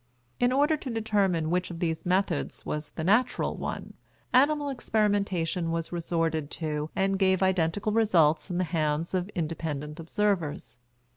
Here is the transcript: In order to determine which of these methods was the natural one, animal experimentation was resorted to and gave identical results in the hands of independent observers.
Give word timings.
In 0.39 0.51
order 0.51 0.77
to 0.77 0.89
determine 0.89 1.51
which 1.51 1.69
of 1.69 1.77
these 1.77 2.07
methods 2.07 2.65
was 2.65 2.89
the 2.95 3.03
natural 3.03 3.55
one, 3.55 3.93
animal 4.33 4.69
experimentation 4.69 5.69
was 5.69 5.91
resorted 5.91 6.49
to 6.49 6.89
and 6.95 7.19
gave 7.19 7.43
identical 7.43 7.91
results 7.91 8.49
in 8.49 8.57
the 8.57 8.63
hands 8.63 9.13
of 9.13 9.29
independent 9.35 9.99
observers. 9.99 10.79